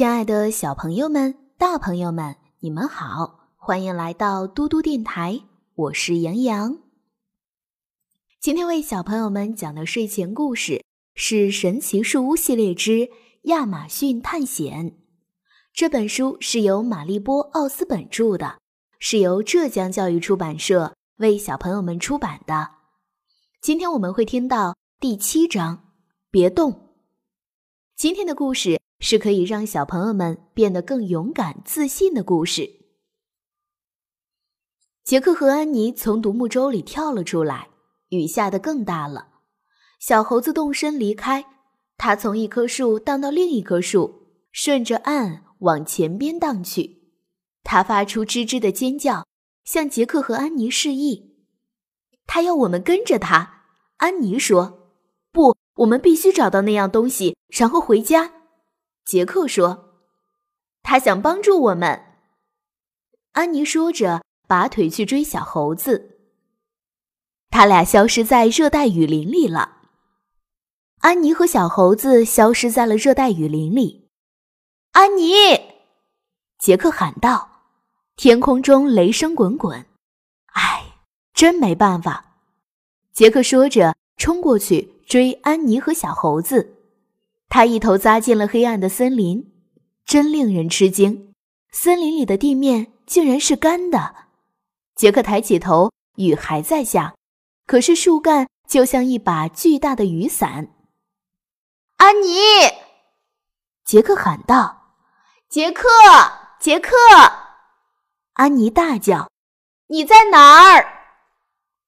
[0.00, 5.38] 亲爱的小朋友们、大朋友们，你们好，欢迎来到嘟嘟电台，
[5.74, 6.78] 我是杨洋。
[8.40, 10.82] 今天为小朋友们讲的睡前故事
[11.14, 13.10] 是《神奇树屋系列之
[13.42, 14.90] 亚马逊探险》。
[15.74, 18.58] 这本书是由玛丽波·奥斯本著的，
[18.98, 22.70] 是由浙江教育出版社为小朋友们出版的。
[23.60, 25.92] 今天我们会听到第七章，
[26.30, 26.94] 别动。
[27.96, 28.79] 今天的故事。
[29.10, 32.70] 是可以让小朋友们变得更勇敢、自信的故事。
[35.02, 37.70] 杰克和安妮从独木舟里跳了出来，
[38.10, 39.26] 雨下得更大了。
[39.98, 41.44] 小猴子动身离开，
[41.96, 47.10] 它从一棵树荡到另一棵树，顺着岸往前边荡去。
[47.64, 49.26] 它发出吱吱的尖叫，
[49.64, 51.34] 向杰克和安妮示意，
[52.28, 53.64] 他要我们跟着他。
[53.96, 54.92] 安妮说
[55.32, 58.34] ：“不，我们必须找到那样东西，然后回家。”
[59.10, 59.96] 杰克说
[60.84, 62.00] ：“他想帮助我们。”
[63.34, 66.16] 安妮说着，拔腿去追小猴子。
[67.48, 69.78] 他俩消失在热带雨林里了。
[71.00, 74.08] 安妮和小猴子消失在了热带雨林里。
[74.92, 75.32] 安妮，
[76.60, 77.64] 杰克喊道
[78.14, 79.84] ：“天空中雷声滚滚。”
[80.54, 81.00] 哎，
[81.34, 82.36] 真没办法。
[83.12, 86.76] 杰克说着，冲过去追安妮和小猴子。
[87.50, 89.52] 他一头扎进了黑暗的森林，
[90.06, 91.34] 真令人吃惊。
[91.72, 94.14] 森林里的地面竟然是干的。
[94.94, 97.14] 杰克抬起头，雨还在下，
[97.66, 100.72] 可是树干就像一把巨大的雨伞。
[101.96, 102.38] 安妮，
[103.84, 104.94] 杰克喊道
[105.50, 105.88] ：“杰克，
[106.60, 106.96] 杰克！”
[108.34, 109.28] 安妮大叫
[109.90, 110.86] ：“你在哪儿？”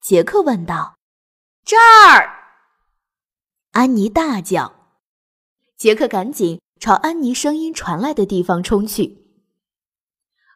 [0.03, 0.97] 杰克问道
[1.65, 2.57] ：“这儿。”
[3.73, 4.82] 安妮大叫。
[5.83, 9.27] 杰克赶紧朝安妮声音传来的地方冲去。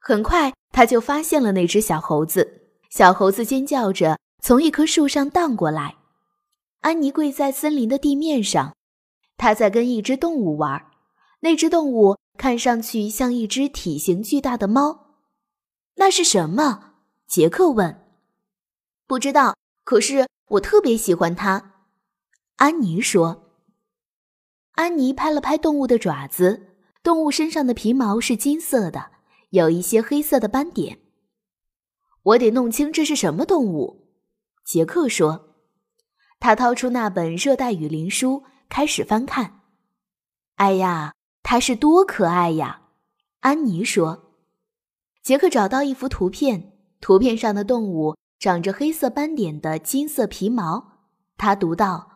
[0.01, 2.79] 很快，他就发现了那只小猴子。
[2.91, 5.97] 小猴子尖叫着从一棵树上荡过来。
[6.83, 8.77] 安妮跪在森林的地面上，
[9.37, 10.93] 她在跟一只动物玩。
[11.41, 15.17] 那只动物看上去像一只体型巨大的猫。
[15.97, 16.93] 那是什么？
[17.27, 18.01] 杰克问。
[19.09, 21.73] 不知道，可是我特别喜欢它。
[22.59, 23.43] 安妮说。
[24.77, 29.07] 安妮拍了拍动物的爪子，动物身上的皮毛是金色的，
[29.49, 30.99] 有一些黑色的斑点。
[32.23, 34.13] 我得弄清这是什么动物。
[34.67, 35.55] 杰克说，
[36.39, 39.61] 他掏出那本热带雨林书，开始翻看。
[40.57, 42.83] 哎呀，它是多可爱呀！
[43.41, 44.35] 安妮说。
[45.23, 51.09] 杰克找到一幅图片，图片上的动物长着黑色斑点的金色皮毛。
[51.39, 52.16] 他读到。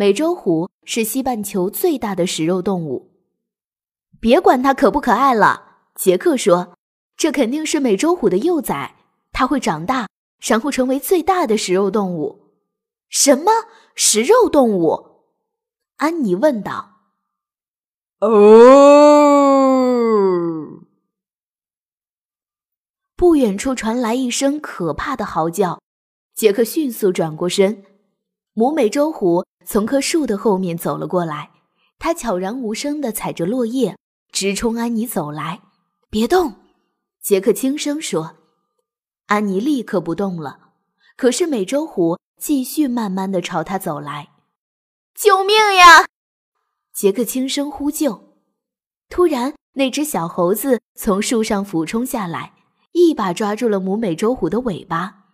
[0.00, 3.10] 美洲虎是西半球最大的食肉动物。
[4.20, 6.78] 别管它可不可爱了，杰克说
[7.18, 8.94] ：“这肯定是美洲虎的幼崽，
[9.32, 10.08] 它会长大，
[10.40, 12.44] 然后成为最大的食肉动物。”
[13.10, 13.50] 什么
[13.96, 15.24] 食肉动物？
[15.96, 17.00] 安妮问道。
[18.20, 18.28] 哦！
[23.16, 25.82] 不远处传来一声可怕的嚎叫，
[26.36, 27.82] 杰克迅速转过身。
[28.58, 31.52] 母美洲虎从棵树的后面走了过来，
[32.00, 33.96] 它悄然无声地踩着落叶，
[34.32, 35.60] 直冲安妮走来。
[36.10, 36.54] “别动！”
[37.22, 38.34] 杰克轻声说。
[39.26, 40.58] 安妮立刻不动了，
[41.16, 44.30] 可是美洲虎继续慢慢地朝他走来。
[45.14, 46.08] “救命呀！”
[46.92, 48.34] 杰克轻声呼救。
[49.08, 52.54] 突然，那只小猴子从树上俯冲下来，
[52.90, 55.26] 一把抓住了母美洲虎的尾巴。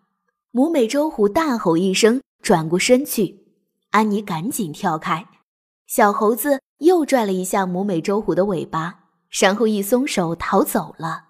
[0.50, 2.20] 母美洲虎大吼一声。
[2.44, 3.46] 转过身去，
[3.88, 5.26] 安妮赶紧跳开。
[5.86, 11.28] 小猴子又拽了一下母美洲虎的尾巴，然后一松手逃走了。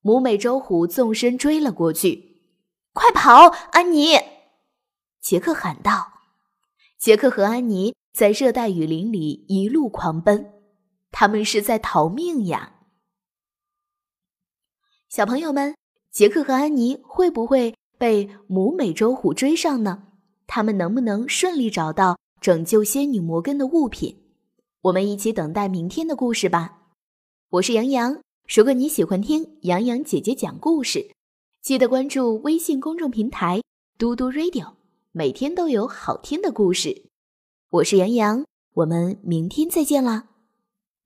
[0.00, 2.42] 母美洲虎纵身追了过去
[2.92, 4.18] ，“快跑，安妮！”
[5.22, 6.14] 杰克喊道。
[6.98, 10.52] 杰克和安妮在热带雨林里一路狂奔，
[11.12, 12.72] 他们是在逃命呀。
[15.08, 15.76] 小朋友们，
[16.10, 20.08] 杰克和安妮会不会被母美洲虎追上呢？
[20.46, 24.16] 他们能不能顺利找到拯救仙女摩根的物品？
[24.82, 26.82] 我们一起等待明天的故事吧。
[27.50, 31.10] 我是杨洋，如果你喜欢听杨洋姐姐讲故事，
[31.62, 33.62] 记得关注微信公众平台
[33.96, 34.74] “嘟嘟 radio”，
[35.12, 37.06] 每天都有好听的故事。
[37.70, 38.44] 我是杨洋，
[38.74, 40.28] 我们明天再见啦，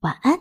[0.00, 0.34] 晚安。